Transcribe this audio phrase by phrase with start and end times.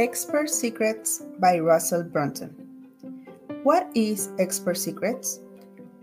[0.00, 2.48] Expert Secrets by Russell Brunson.
[3.64, 5.40] What is Expert Secrets?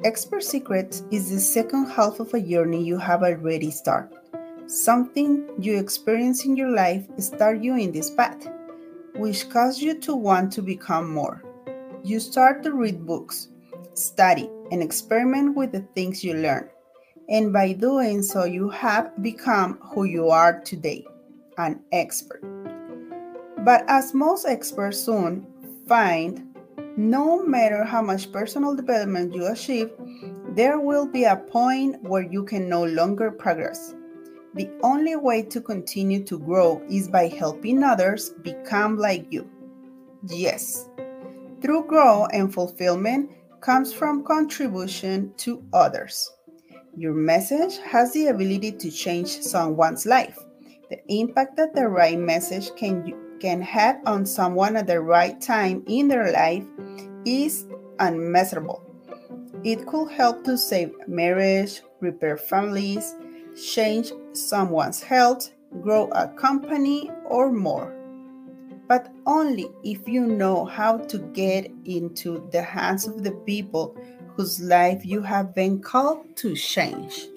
[0.03, 4.15] Expert Secrets is the second half of a journey you have already started.
[4.67, 8.47] Something you experience in your life start you in this path,
[9.15, 11.43] which causes you to want to become more.
[12.03, 13.47] You start to read books,
[13.95, 16.69] study, and experiment with the things you learn.
[17.29, 21.03] And by doing so, you have become who you are today
[21.57, 22.56] an expert.
[23.67, 25.45] But as most experts soon
[25.89, 26.55] find,
[26.95, 29.91] no matter how much personal development you achieve,
[30.55, 33.93] there will be a point where you can no longer progress.
[34.53, 39.45] The only way to continue to grow is by helping others become like you.
[40.29, 40.87] Yes,
[41.61, 46.31] true growth and fulfillment comes from contribution to others.
[46.95, 50.39] Your message has the ability to change someone's life.
[50.89, 55.83] The impact that the right message can, can have on someone at the right time
[55.87, 56.63] in their life
[57.25, 57.67] is
[57.99, 58.83] unmeasurable.
[59.63, 63.15] It could help to save marriage, repair families,
[63.55, 67.93] change someone's health, grow a company, or more.
[68.87, 73.97] But only if you know how to get into the hands of the people
[74.35, 77.27] whose life you have been called to change.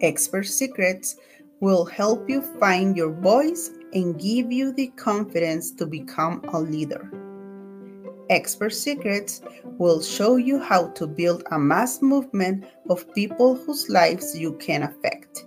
[0.00, 1.16] Expert Secrets
[1.60, 7.10] will help you find your voice and give you the confidence to become a leader.
[8.30, 9.42] Expert Secrets
[9.78, 14.84] will show you how to build a mass movement of people whose lives you can
[14.84, 15.46] affect.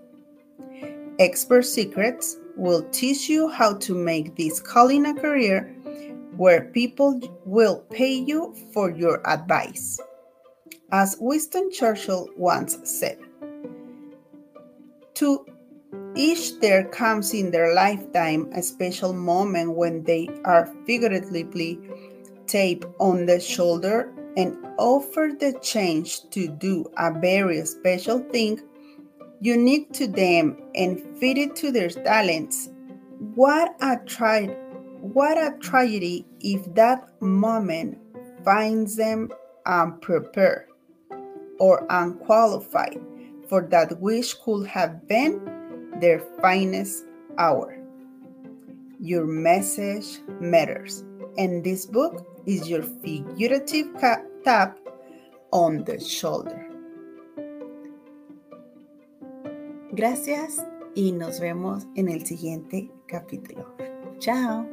[1.19, 5.73] Expert Secrets will teach you how to make this calling a career
[6.35, 9.99] where people will pay you for your advice.
[10.91, 13.17] As Winston Churchill once said,
[15.13, 15.45] to
[16.15, 21.79] each there comes in their lifetime a special moment when they are figuratively
[22.47, 28.59] tapped on the shoulder and offered the chance to do a very special thing
[29.41, 32.69] unique to them and fitted to their talents.
[33.35, 34.55] What a tra-
[35.01, 37.97] what a tragedy if that moment
[38.45, 39.29] finds them
[39.65, 40.67] unprepared
[41.59, 43.01] or unqualified
[43.49, 45.52] for that which could have been
[45.99, 47.05] their finest
[47.37, 47.77] hour.
[48.99, 51.03] Your message matters,
[51.37, 53.87] and this book is your figurative
[54.43, 54.77] tap
[55.51, 56.67] on the shoulder.
[59.93, 60.65] Gracias
[60.95, 63.75] y nos vemos en el siguiente capítulo.
[64.19, 64.72] Chao.